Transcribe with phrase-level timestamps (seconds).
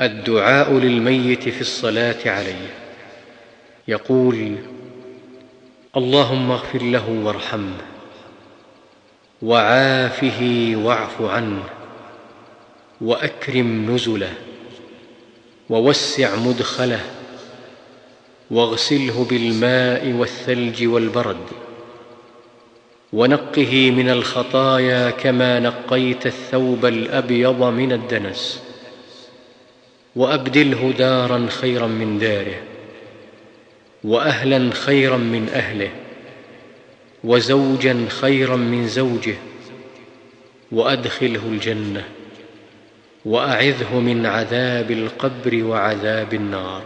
[0.00, 2.70] الدعاء للميت في الصلاة عليه.
[3.88, 4.56] يقول
[5.96, 7.76] اللهم اغفر له وارحمه
[9.42, 11.62] وعافه واعف عنه
[13.00, 14.32] وأكرم نزله
[15.70, 17.00] ووسع مدخله
[18.50, 21.46] واغسله بالماء والثلج والبرد
[23.12, 28.65] ونقه من الخطايا كما نقيت الثوب الأبيض من الدنس.
[30.16, 32.62] وأبدله دارا خيرا من داره
[34.04, 35.90] واهلا خيرا من أهله
[37.24, 39.34] وزوجا خيرا من زوجه
[40.72, 42.04] وأدخله الجنة
[43.24, 46.82] وأعذه من عذاب القبر وعذاب النار.